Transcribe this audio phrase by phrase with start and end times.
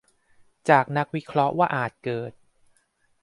[0.69, 2.31] จากนักวิเคราะห์ว่าอาจเกิด